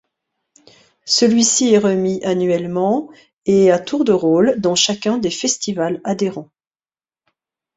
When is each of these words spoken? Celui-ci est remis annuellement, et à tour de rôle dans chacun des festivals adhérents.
Celui-ci 1.05 1.75
est 1.75 1.77
remis 1.77 2.23
annuellement, 2.23 3.11
et 3.45 3.69
à 3.69 3.77
tour 3.77 4.03
de 4.03 4.11
rôle 4.11 4.55
dans 4.59 4.73
chacun 4.73 5.19
des 5.19 5.29
festivals 5.29 6.01
adhérents. 6.03 6.49